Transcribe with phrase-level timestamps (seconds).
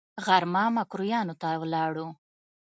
[0.25, 2.07] غرمه ميکرويانو ته ولاړو.